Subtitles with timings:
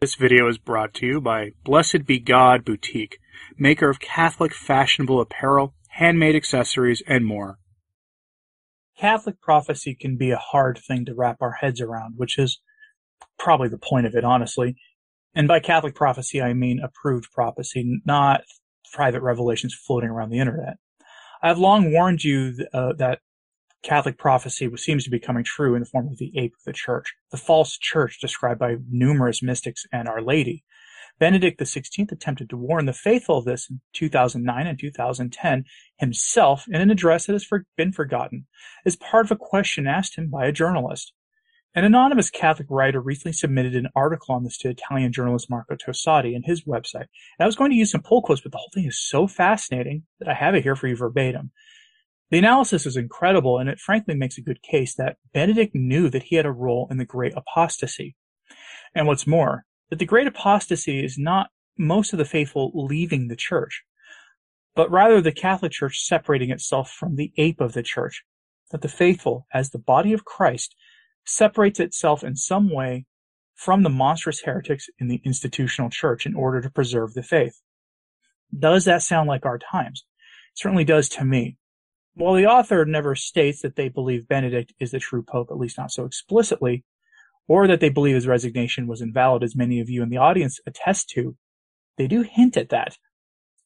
[0.00, 3.18] This video is brought to you by Blessed Be God Boutique,
[3.58, 7.58] maker of Catholic fashionable apparel, handmade accessories, and more.
[8.96, 12.60] Catholic prophecy can be a hard thing to wrap our heads around, which is
[13.40, 14.76] probably the point of it, honestly.
[15.34, 18.42] And by Catholic prophecy, I mean approved prophecy, not
[18.92, 20.76] private revelations floating around the internet.
[21.42, 23.18] I have long warned you uh, that
[23.82, 26.72] Catholic prophecy seems to be coming true in the form of the ape of the
[26.72, 30.64] church, the false church described by numerous mystics and Our Lady.
[31.18, 35.64] Benedict XVI attempted to warn the faithful of this in 2009 and 2010
[35.98, 38.46] himself in an address that has been forgotten
[38.86, 41.12] as part of a question asked him by a journalist.
[41.74, 46.34] An anonymous Catholic writer recently submitted an article on this to Italian journalist Marco Tosatti
[46.34, 47.06] in his website.
[47.38, 49.26] And I was going to use some pull quotes, but the whole thing is so
[49.26, 51.50] fascinating that I have it here for you verbatim.
[52.30, 56.24] The analysis is incredible, and it frankly makes a good case that Benedict knew that
[56.24, 58.16] he had a role in the Great Apostasy.
[58.94, 63.36] And what's more, that the Great Apostasy is not most of the faithful leaving the
[63.36, 63.82] church,
[64.74, 68.24] but rather the Catholic Church separating itself from the ape of the church,
[68.70, 70.74] that the faithful, as the body of Christ,
[71.24, 73.06] separates itself in some way
[73.54, 77.60] from the monstrous heretics in the institutional church in order to preserve the faith.
[78.56, 80.04] Does that sound like our times?
[80.52, 81.56] It certainly does to me.
[82.18, 85.78] While the author never states that they believe Benedict is the true pope, at least
[85.78, 86.82] not so explicitly,
[87.46, 90.58] or that they believe his resignation was invalid, as many of you in the audience
[90.66, 91.36] attest to,
[91.96, 92.96] they do hint at that.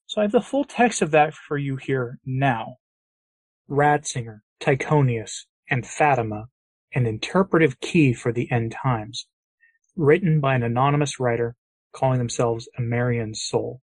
[0.05, 2.77] So I have the full text of that for you here now.
[3.71, 6.49] Ratzinger, Tychonius, and Fatima,
[6.95, 9.29] an interpretive key for the end times,
[9.97, 11.57] written by an anonymous writer
[11.95, 13.81] calling themselves a Marian Soul,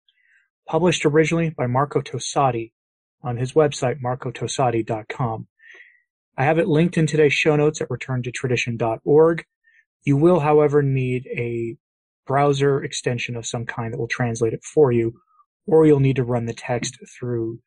[0.68, 2.72] published originally by Marco Tosatti
[3.24, 5.48] on his website, marcotosatti.com.
[6.38, 9.46] I have it linked in today's show notes at returntotradition.org.
[10.04, 11.78] You will, however, need a
[12.28, 15.14] browser extension of some kind that will translate it for you,
[15.66, 17.60] or you'll need to run the text through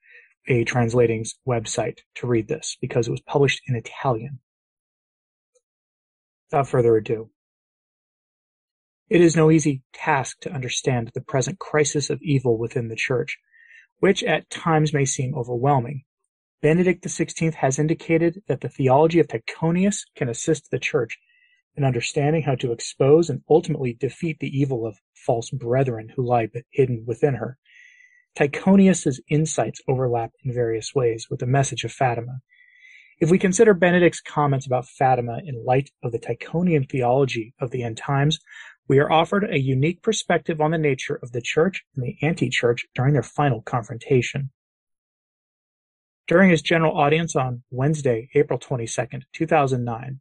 [0.49, 4.41] a translating website to read this because it was published in Italian.
[6.51, 7.31] Without further ado,
[9.11, 13.39] it is no easy task to understand the present crisis of evil within the Church,
[14.01, 16.05] which at times may seem overwhelming.
[16.61, 21.19] Benedict XVI has indicated that the theology of Tychonius can assist the Church
[21.77, 26.49] in understanding how to expose and ultimately defeat the evil of false brethren who lie
[26.73, 27.59] hidden within her.
[28.37, 32.41] Tychonius's insights overlap in various ways with the message of Fatima,
[33.21, 37.83] if we consider Benedict's comments about Fatima in light of the Tychonian theology of the
[37.83, 38.39] end times,
[38.89, 42.87] we are offered a unique perspective on the nature of the church and the anti-church
[42.95, 44.51] during their final confrontation.
[46.27, 50.21] During his general audience on Wednesday, April 22, 2009,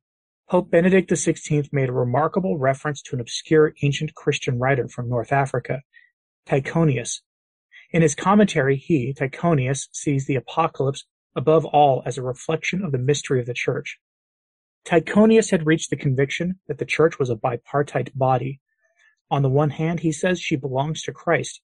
[0.49, 5.31] Pope Benedict XVI made a remarkable reference to an obscure ancient Christian writer from North
[5.31, 5.81] Africa,
[6.45, 7.21] Tychonius.
[7.91, 11.05] In his commentary, he, Tychonius, sees the apocalypse
[11.35, 13.99] above all as a reflection of the mystery of the Church.
[14.87, 18.61] Tychonius had reached the conviction that the Church was a bipartite body.
[19.29, 21.59] On the one hand, he says she belongs to Christ,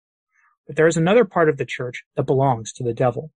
[0.68, 3.32] but there is another part of the Church that belongs to the devil.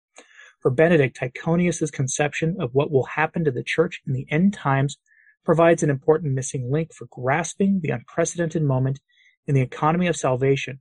[0.62, 4.98] For Benedict, Tychonius's conception of what will happen to the Church in the end times
[5.44, 9.02] provides an important missing link for grasping the unprecedented moment
[9.48, 10.80] in the economy of salvation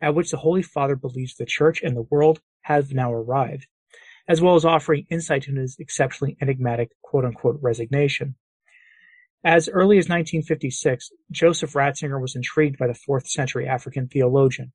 [0.00, 3.66] at which the Holy Father believes the Church and the world have now arrived
[4.28, 8.36] as well as offering insight into his exceptionally enigmatic quote unquote resignation.
[9.46, 14.72] As early as 1956, Joseph Ratzinger was intrigued by the fourth century African theologian.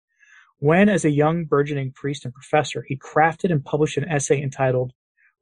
[0.59, 4.93] When, as a young burgeoning priest and professor, he crafted and published an essay entitled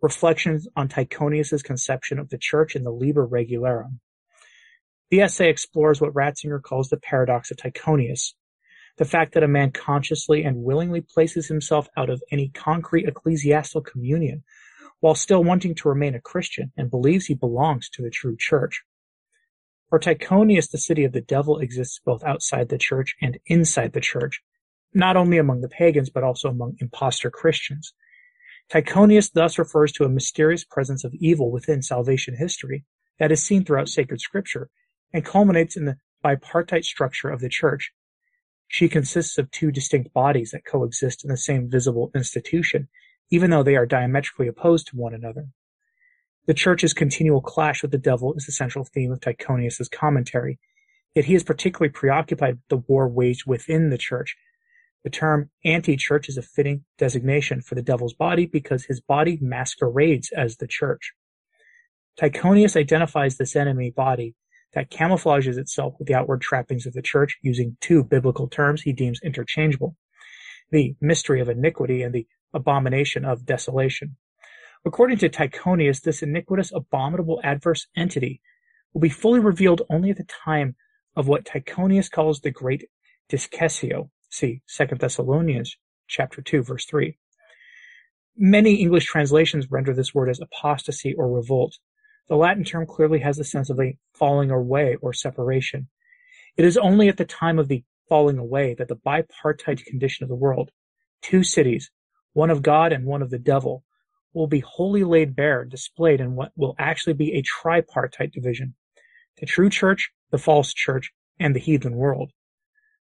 [0.02, 4.00] Reflections on Tychonius's Conception of the Church in the Liber Regularum.
[5.10, 8.34] The essay explores what Ratzinger calls the paradox of Tychonius,
[8.98, 13.82] the fact that a man consciously and willingly places himself out of any concrete ecclesiastical
[13.82, 14.46] communion
[15.02, 18.84] while still wanting to remain a Christian and believes he belongs to the true church.
[19.90, 24.02] For Tychonius, the city of the devil exists both outside the church and inside the
[24.02, 24.41] church,
[24.94, 27.94] not only among the pagans, but also among impostor Christians.
[28.70, 32.84] Tychonius thus refers to a mysterious presence of evil within salvation history
[33.17, 34.70] that is seen throughout sacred scripture
[35.14, 37.94] and culminates in the bipartite structure of the church,
[38.67, 42.90] she consists of two distinct bodies that coexist in the same visible institution,
[43.29, 45.47] even though they are diametrically opposed to one another.
[46.47, 50.59] The Church's continual clash with the devil is the central theme of Tychonius's commentary,
[51.14, 54.35] yet he is particularly preoccupied with the war waged within the Church.
[55.03, 60.32] The term anti-church is a fitting designation for the devil's body because his body masquerades
[60.32, 61.14] as the Church.
[62.20, 64.34] Tychonius identifies this enemy body
[64.73, 68.94] that camouflages itself with the outward trappings of the church using two biblical terms he
[68.94, 69.96] deems interchangeable
[70.72, 74.17] the mystery of iniquity and the abomination of desolation.
[74.87, 78.39] According to Tychonius, this iniquitous, abominable, adverse entity
[78.93, 80.78] will be fully revealed only at the time
[81.13, 82.87] of what Tychonius calls the great
[83.29, 84.09] discessio.
[84.29, 85.75] See 2 Thessalonians
[86.07, 87.17] chapter 2, verse 3.
[88.37, 91.79] Many English translations render this word as apostasy or revolt.
[92.29, 95.89] The Latin term clearly has the sense of a falling away or separation.
[96.55, 100.29] It is only at the time of the falling away that the bipartite condition of
[100.29, 100.72] the world,
[101.22, 101.91] two cities,
[102.31, 103.84] one of God and one of the devil,
[104.37, 108.75] will be wholly laid bare, and displayed in what will actually be a tripartite division
[109.39, 112.31] the true church, the false church, and the heathen world.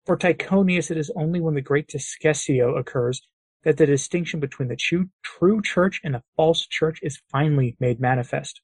[0.05, 3.23] For Tychonius, it is only when the great discessio occurs
[3.65, 8.01] that the distinction between the true, true church and the false church is finally made
[8.01, 8.61] manifest.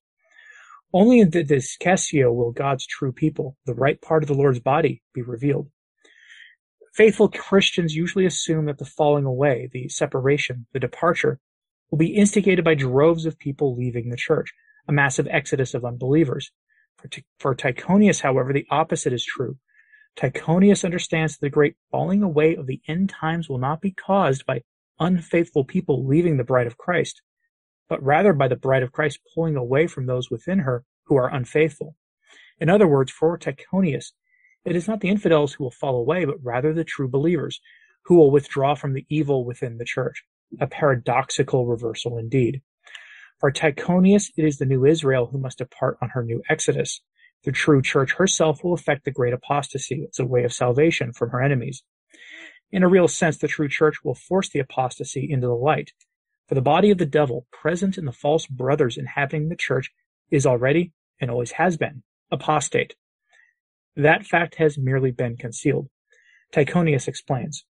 [0.93, 5.03] Only in the discessio will God's true people, the right part of the Lord's body,
[5.13, 5.71] be revealed.
[6.95, 11.41] Faithful Christians usually assume that the falling away, the separation, the departure,
[11.95, 14.53] will be instigated by droves of people leaving the church,
[14.89, 16.51] a massive exodus of unbelievers.
[16.97, 17.09] For,
[17.39, 19.59] for Tychonius, however, the opposite is true.
[20.17, 24.45] Tychonius understands that the great falling away of the end times will not be caused
[24.45, 24.63] by
[24.99, 27.23] unfaithful people leaving the bride of Christ,
[27.89, 31.33] but rather by the bride of Christ pulling away from those within her who are
[31.33, 31.95] unfaithful.
[32.59, 34.07] In other words, for Tychonius,
[34.65, 37.61] it is not the infidels who will fall away, but rather the true believers
[38.07, 40.25] who will withdraw from the evil within the church.
[40.61, 42.63] A paradoxical reversal indeed.
[43.41, 47.01] For Tychonius, it is the new Israel who must depart on her new exodus.
[47.45, 51.31] The true church herself will effect the great apostasy as a way of salvation from
[51.31, 51.83] her enemies.
[52.73, 55.93] In a real sense, the true church will force the apostasy into the light,
[56.49, 59.91] for the body of the devil, present in the false brothers inhabiting the church,
[60.31, 62.95] is already, and always has been, apostate.
[63.97, 65.89] That fact has merely been concealed.
[66.53, 67.65] Tychonius explains.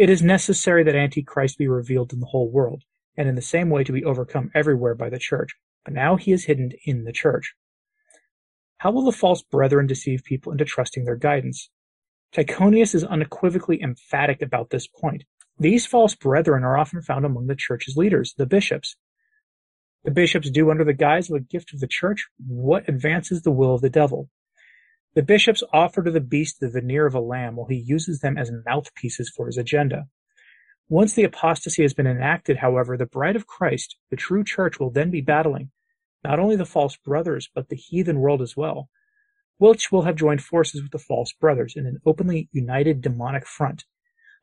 [0.00, 2.84] It is necessary that Antichrist be revealed in the whole world,
[3.18, 5.50] and in the same way to be overcome everywhere by the church,
[5.84, 7.54] but now he is hidden in the church.
[8.78, 11.68] How will the false brethren deceive people into trusting their guidance?
[12.32, 15.24] Tychonius is unequivocally emphatic about this point.
[15.58, 18.96] These false brethren are often found among the church's leaders, the bishops.
[20.04, 23.50] The bishops do under the guise of a gift of the church what advances the
[23.50, 24.30] will of the devil.
[25.14, 28.38] The bishops offer to the beast the veneer of a lamb while he uses them
[28.38, 30.06] as mouthpieces for his agenda.
[30.88, 34.90] Once the apostasy has been enacted, however, the bride of Christ, the true church, will
[34.90, 35.70] then be battling
[36.22, 38.88] not only the false brothers, but the heathen world as well,
[39.58, 43.84] which will have joined forces with the false brothers in an openly united demonic front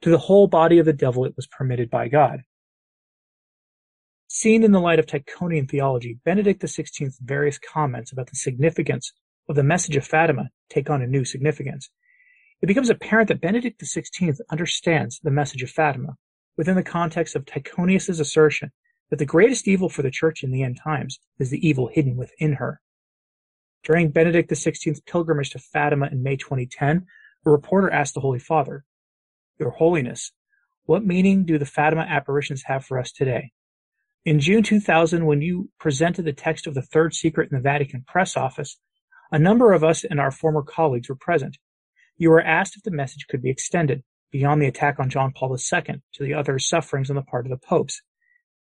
[0.02, 2.42] to the whole body of the devil it was permitted by God.
[4.28, 9.14] Seen in the light of Tychonian theology, Benedict XVI's various comments about the significance
[9.50, 11.90] of the message of Fatima take on a new significance.
[12.62, 16.16] It becomes apparent that Benedict XVI understands the message of Fatima
[16.58, 18.72] within the context of Tychonius's assertion
[19.10, 22.18] that the greatest evil for the church in the end times is the evil hidden
[22.18, 22.82] within her.
[23.84, 27.06] During Benedict XVI's pilgrimage to Fatima in May 2010,
[27.46, 28.84] a reporter asked the Holy Father,
[29.60, 30.32] your Holiness,
[30.86, 33.52] what meaning do the Fatima apparitions have for us today?
[34.26, 38.04] In June 2000, when you presented the text of the third secret in the Vatican
[38.06, 38.78] press office,
[39.32, 41.58] a number of us and our former colleagues were present.
[42.18, 45.56] You were asked if the message could be extended beyond the attack on John Paul
[45.56, 48.02] II to the other sufferings on the part of the popes.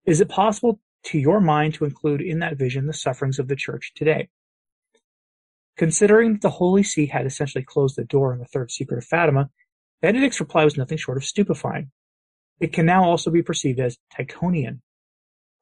[0.05, 3.57] Is it possible to your mind to include in that vision the sufferings of the
[3.57, 4.29] church today?
[5.77, 9.05] Considering that the Holy See had essentially closed the door on the third secret of
[9.05, 9.51] Fatima,
[10.01, 11.91] Benedict's reply was nothing short of stupefying.
[12.61, 14.81] It can now also be perceived as Tychonian,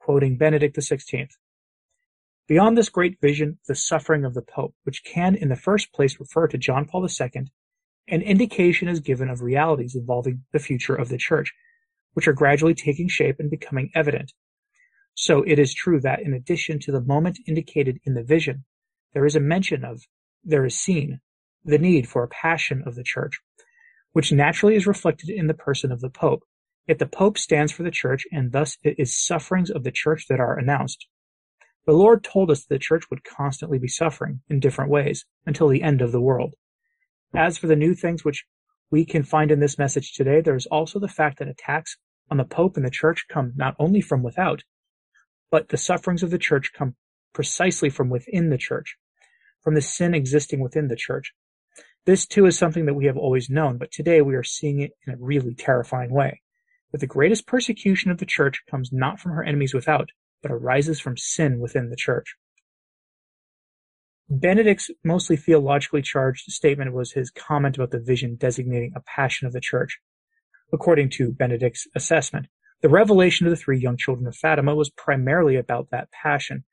[0.01, 1.29] quoting Benedict XVI.
[2.51, 6.19] Beyond this great vision, the suffering of the Pope, which can in the first place
[6.19, 7.45] refer to John Paul II,
[8.09, 11.53] an indication is given of realities involving the future of the Church,
[12.15, 14.33] which are gradually taking shape and becoming evident.
[15.15, 18.65] So it is true that in addition to the moment indicated in the vision,
[19.15, 20.03] there is a mention of,
[20.43, 21.21] there is seen,
[21.65, 23.39] the need for a passion of the Church,
[24.11, 26.43] which naturally is reflected in the person of the Pope.
[26.89, 30.27] Yet the Pope stands for the Church, and thus it is sufferings of the Church
[30.29, 31.07] that are announced.
[31.87, 35.69] The Lord told us that the Church would constantly be suffering in different ways until
[35.69, 36.55] the end of the world.
[37.35, 38.45] As for the new things which
[38.91, 41.97] we can find in this message today, there is also the fact that attacks
[42.31, 44.63] on the Pope and the Church come not only from without,
[45.51, 46.97] but the sufferings of the Church come
[47.33, 48.97] precisely from within the Church,
[49.63, 51.33] from the sin existing within the Church.
[52.07, 54.93] This too is something that we have always known, but today we are seeing it
[55.07, 56.41] in a really terrifying way.
[56.93, 60.11] That the greatest persecution of the church comes not from her enemies without,
[60.43, 62.37] but arises from sin within the church.
[64.29, 69.53] Benedict's mostly theologically charged statement was his comment about the vision designating a passion of
[69.53, 69.99] the church.
[70.73, 72.47] According to Benedict's assessment,
[72.81, 76.65] the revelation of the three young children of Fatima was primarily about that passion,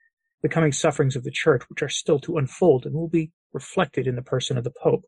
[0.43, 4.05] the coming sufferings of the church, which are still to unfold and will be reflected
[4.05, 5.05] in the person of the Pope.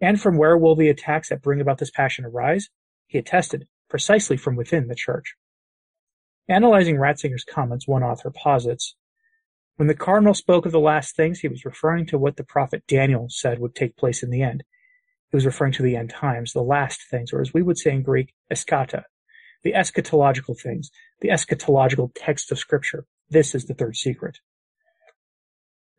[0.00, 2.68] And from where will the attacks that bring about this passion arise?
[3.06, 5.36] He attested, precisely from within the church.
[6.48, 8.96] Analyzing Ratzinger's comments, one author posits
[9.76, 12.84] when the cardinal spoke of the last things, he was referring to what the prophet
[12.86, 14.62] Daniel said would take place in the end.
[15.30, 17.90] He was referring to the end times, the last things, or as we would say
[17.90, 19.02] in Greek, eschata,
[19.64, 23.04] the eschatological things, the eschatological text of Scripture.
[23.28, 24.38] This is the third secret.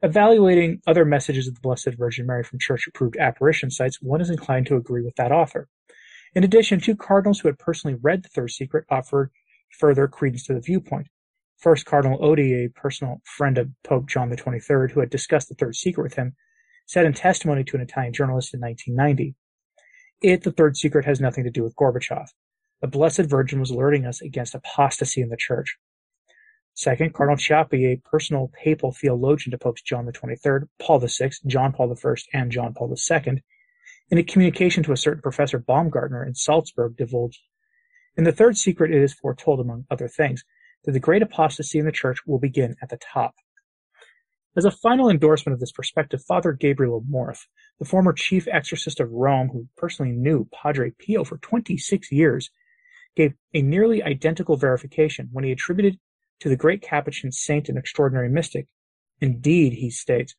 [0.01, 4.29] Evaluating other messages of the Blessed Virgin Mary from church approved apparition sites, one is
[4.29, 5.67] inclined to agree with that author.
[6.33, 9.31] In addition, two cardinals who had personally read the third secret offered
[9.79, 11.07] further credence to the viewpoint.
[11.57, 15.75] First, Cardinal Oddi, a personal friend of Pope John XXIII, who had discussed the Third
[15.75, 16.35] Secret with him,
[16.85, 19.35] said in testimony to an Italian journalist in 1990,
[20.21, 22.27] It, the Third Secret, has nothing to do with Gorbachev.
[22.81, 25.77] The Blessed Virgin was alerting us against apostasy in the Church.
[26.73, 31.95] Second, Cardinal Ciappi, a personal papal theologian to Popes John XXIII, Paul VI, John Paul
[32.05, 33.41] I, and John Paul II,
[34.11, 37.39] in a communication to a certain Professor Baumgartner in Salzburg, divulged
[38.17, 40.43] In the Third Secret, it is foretold, among other things,
[40.85, 43.35] that the great apostasy in the church will begin at the top.
[44.55, 49.11] As a final endorsement of this perspective, Father Gabriel Amorth, the former chief exorcist of
[49.11, 52.49] Rome, who personally knew Padre Pio for 26 years,
[53.17, 55.99] gave a nearly identical verification when he attributed
[56.39, 58.67] to the great Capuchin saint and extraordinary mystic.
[59.19, 60.35] Indeed, he states,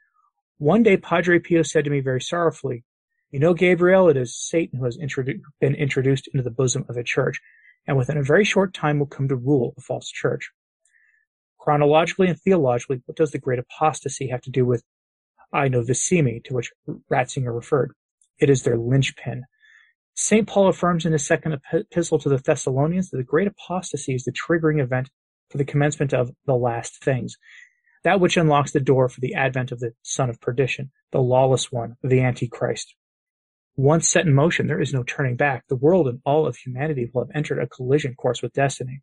[0.59, 2.85] one day Padre Pio said to me very sorrowfully,
[3.31, 6.95] You know, Gabriel, it is Satan who has introdu- been introduced into the bosom of
[6.95, 7.39] the church,
[7.87, 10.51] and within a very short time will come to rule the false church.
[11.59, 14.85] Chronologically and theologically, what does the great apostasy have to do with
[15.53, 16.73] I Novissimi, to which
[17.11, 17.93] Ratzinger referred?
[18.39, 19.45] It is their linchpin.
[20.15, 20.47] St.
[20.47, 24.33] Paul affirms in his second epistle to the Thessalonians that the great apostasy is the
[24.33, 25.11] triggering event
[25.51, 27.37] for the commencement of the last things,
[28.03, 31.71] that which unlocks the door for the advent of the son of perdition, the lawless
[31.71, 32.95] one, the Antichrist.
[33.77, 35.67] Once set in motion, there is no turning back.
[35.69, 39.03] The world and all of humanity will have entered a collision course with destiny.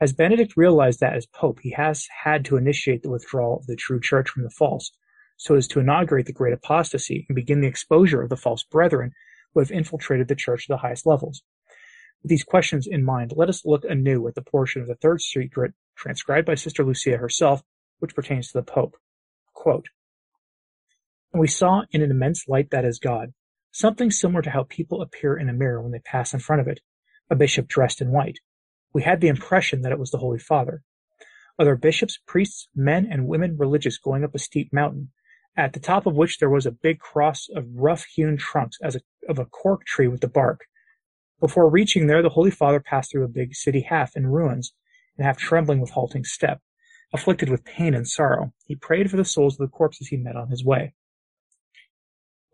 [0.00, 3.76] As Benedict realized that as Pope, he has had to initiate the withdrawal of the
[3.76, 4.92] true church from the false,
[5.36, 9.12] so as to inaugurate the great apostasy and begin the exposure of the false brethren
[9.52, 11.42] who have infiltrated the church to the highest levels.
[12.22, 15.20] With these questions in mind, let us look anew at the portion of the third
[15.20, 17.62] secret transcribed by Sister Lucia herself,
[17.98, 18.96] which pertains to the Pope.
[19.52, 19.88] Quote,
[21.32, 23.32] and we saw in an immense light that is God,
[23.70, 26.68] something similar to how people appear in a mirror when they pass in front of
[26.68, 26.80] it,
[27.30, 28.38] a bishop dressed in white.
[28.92, 30.82] We had the impression that it was the Holy Father.
[31.58, 35.10] Other bishops, priests, men, and women religious going up a steep mountain,
[35.56, 38.96] at the top of which there was a big cross of rough hewn trunks as
[38.96, 40.66] a, of a cork tree with the bark.
[41.40, 44.72] Before reaching there, the Holy Father passed through a big city half in ruins,
[45.16, 46.60] and half trembling with halting step.
[47.12, 50.36] Afflicted with pain and sorrow, he prayed for the souls of the corpses he met
[50.36, 50.94] on his way.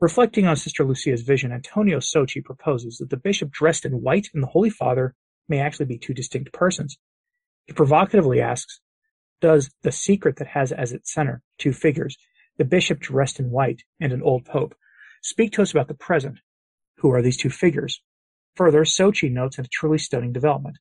[0.01, 4.43] Reflecting on Sister Lucia's vision, Antonio Socci proposes that the bishop dressed in white and
[4.43, 5.15] the Holy Father
[5.49, 6.99] may actually be two distinct persons.
[7.67, 8.81] He provocatively asks,
[9.41, 12.17] does the secret that has as its center two figures,
[12.59, 14.75] the bishop dressed in white and an old pope,
[15.23, 16.41] speak to us about the present?
[16.99, 18.03] Who are these two figures?
[18.57, 20.79] Further, Socci notes a truly stunning development.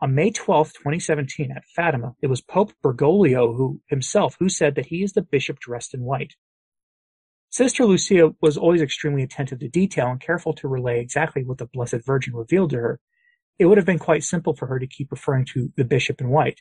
[0.00, 4.86] On May 12, 2017, at Fatima, it was Pope Bergoglio who himself who said that
[4.86, 6.34] he is the bishop dressed in white.
[7.50, 11.66] Sister Lucia was always extremely attentive to detail and careful to relay exactly what the
[11.66, 13.00] Blessed Virgin revealed to her.
[13.58, 16.28] It would have been quite simple for her to keep referring to the bishop in
[16.28, 16.60] white,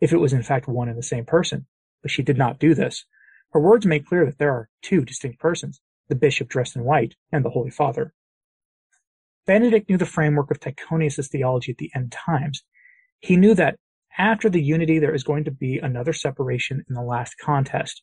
[0.00, 1.66] if it was in fact one and the same person,
[2.02, 3.06] but she did not do this.
[3.52, 7.14] Her words make clear that there are two distinct persons, the bishop dressed in white
[7.32, 8.12] and the Holy Father.
[9.46, 12.64] Benedict knew the framework of Tychonius' theology at the end times.
[13.20, 13.76] He knew that
[14.18, 18.02] after the unity there is going to be another separation in the last contest.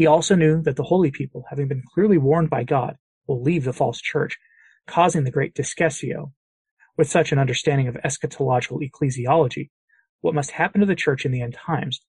[0.00, 3.64] He also knew that the holy people, having been clearly warned by God, will leave
[3.64, 4.38] the false church,
[4.86, 6.32] causing the great discessio.
[6.96, 9.68] With such an understanding of eschatological ecclesiology,
[10.22, 12.00] what must happen to the church in the end times,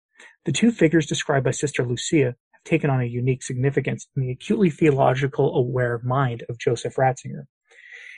[0.45, 4.31] the two figures described by Sister Lucia have taken on a unique significance in the
[4.31, 7.47] acutely theological aware mind of Joseph Ratzinger.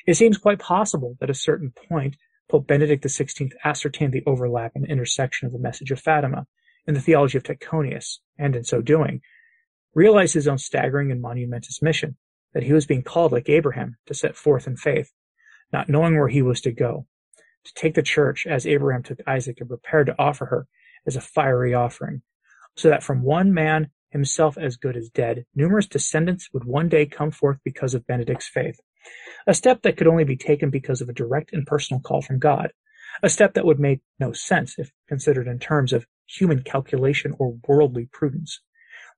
[0.05, 2.15] It seems quite possible that at a certain point
[2.47, 6.45] Pope Benedict XVI ascertained the overlap and intersection of the message of Fatima
[6.85, 9.21] and the theology of Tychonius, and in so doing,
[9.93, 12.17] realized his own staggering and monumentous mission,
[12.53, 15.11] that he was being called like Abraham to set forth in faith,
[15.71, 17.07] not knowing where he was to go,
[17.65, 20.67] to take the church as Abraham took Isaac and prepared to offer her
[21.05, 22.21] as a fiery offering,
[22.75, 27.05] so that from one man himself as good as dead, numerous descendants would one day
[27.05, 28.79] come forth because of Benedict's faith.
[29.47, 32.39] A step that could only be taken because of a direct and personal call from
[32.39, 32.71] God.
[33.21, 37.57] A step that would make no sense if considered in terms of human calculation or
[37.67, 38.61] worldly prudence.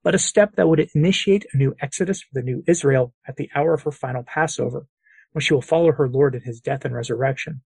[0.05, 3.49] But a step that would initiate a new exodus for the new Israel at the
[3.55, 4.85] hour of her final Passover,
[5.31, 7.63] when she will follow her Lord in his death and resurrection.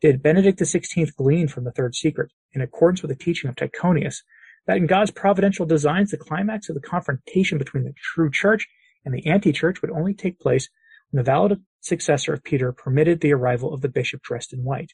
[0.00, 4.22] Did Benedict XVI glean from the third secret, in accordance with the teaching of Tychonius,
[4.68, 8.68] that in God's providential designs the climax of the confrontation between the true church
[9.04, 10.68] and the anti-church would only take place
[11.10, 14.92] when the valid successor of Peter permitted the arrival of the bishop dressed in white.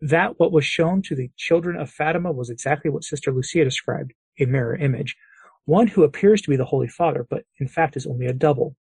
[0.00, 4.12] That what was shown to the children of Fatima was exactly what Sister Lucia described,
[4.40, 5.16] a mirror image,
[5.66, 8.76] one who appears to be the Holy Father, but in fact is only a double.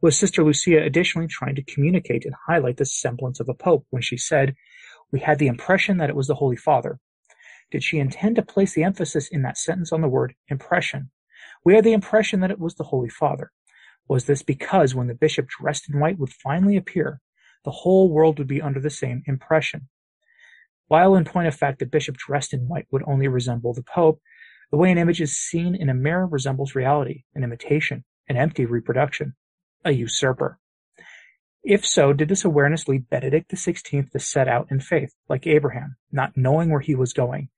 [0.00, 4.02] Was Sister Lucia additionally trying to communicate and highlight the semblance of a pope when
[4.02, 4.54] she said,
[5.10, 7.00] We had the impression that it was the Holy Father,
[7.70, 11.10] did she intend to place the emphasis in that sentence on the word impression?
[11.64, 13.50] We had the impression that it was the Holy Father.
[14.08, 17.20] Was this because when the bishop dressed in white would finally appear,
[17.64, 19.88] the whole world would be under the same impression?
[20.86, 24.20] While in point of fact the bishop dressed in white would only resemble the pope,
[24.70, 28.66] the way an image is seen in a mirror resembles reality, an imitation, an empty
[28.66, 29.34] reproduction,
[29.84, 30.58] a usurper.
[31.62, 35.96] If so, did this awareness lead Benedict XVI to set out in faith, like Abraham,
[36.12, 37.48] not knowing where he was going,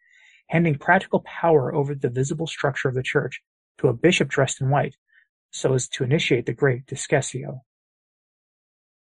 [0.49, 3.43] handing practical power over the visible structure of the church
[3.79, 4.97] to a bishop dressed in white,
[5.51, 7.61] so as to initiate the great discessio.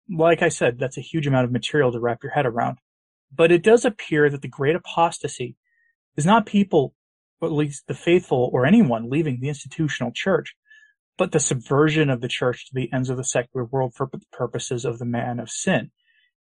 [0.08, 2.78] Like I said, that's a huge amount of material to wrap your head around.
[3.34, 5.56] But it does appear that the great apostasy
[6.16, 6.94] is not people,
[7.42, 10.54] at least the faithful or anyone leaving the institutional church,
[11.16, 14.20] but the subversion of the church to the ends of the secular world for the
[14.32, 15.90] purposes of the man of sin.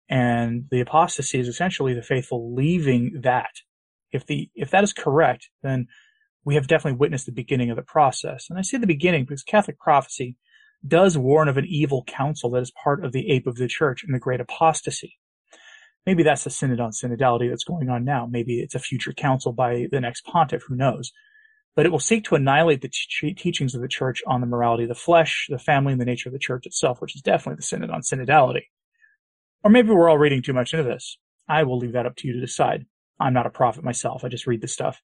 [0.09, 3.51] And the apostasy is essentially the faithful leaving that
[4.11, 5.87] if the if that is correct, then
[6.45, 8.47] we have definitely witnessed the beginning of the process.
[8.49, 10.37] And I say the beginning because Catholic prophecy
[10.85, 14.03] does warn of an evil council that is part of the ape of the church
[14.03, 15.17] and the great apostasy.
[16.07, 18.25] Maybe that's the synod on synodality that's going on now.
[18.25, 21.11] Maybe it's a future council by the next pontiff, who knows.
[21.75, 22.89] But it will seek to annihilate the
[23.35, 26.29] teachings of the church on the morality of the flesh, the family, and the nature
[26.29, 28.67] of the church itself, which is definitely the synod on synodality.
[29.65, 31.17] Or maybe we're all reading too much into this.
[31.49, 32.85] I will leave that up to you to decide.
[33.19, 34.23] I'm not a prophet myself.
[34.23, 35.01] I just read the stuff.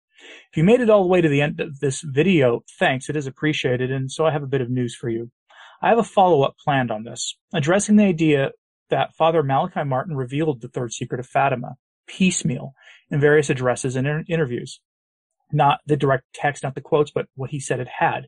[0.52, 3.08] If you made it all the way to the end of this video, thanks.
[3.08, 3.92] It is appreciated.
[3.92, 5.30] And so I have a bit of news for you.
[5.80, 8.50] I have a follow up planned on this, addressing the idea
[8.90, 11.76] that Father Malachi Martin revealed the third secret of Fatima,
[12.08, 12.74] piecemeal,
[13.10, 14.80] in various addresses and inter- interviews.
[15.52, 18.28] Not the direct text, not the quotes, but what he said it had.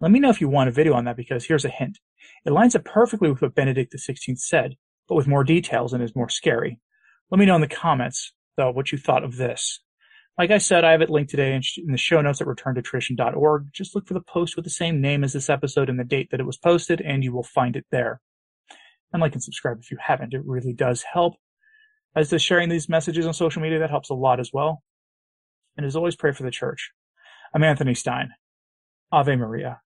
[0.00, 1.98] Let me know if you want a video on that because here's a hint.
[2.44, 4.76] It lines up perfectly with what Benedict XVI said,
[5.08, 6.80] but with more details and is more scary.
[7.30, 9.80] Let me know in the comments though, what you thought of this.
[10.36, 13.68] Like I said, I have it linked today in the show notes at returntotradition.org.
[13.72, 16.30] Just look for the post with the same name as this episode and the date
[16.30, 18.20] that it was posted, and you will find it there.
[19.14, 20.34] And like and subscribe if you haven't.
[20.34, 21.36] It really does help.
[22.16, 24.82] As to sharing these messages on social media, that helps a lot as well.
[25.76, 26.90] And as always, pray for the church.
[27.54, 28.30] I'm Anthony Stine.
[29.12, 29.80] Ave Maria.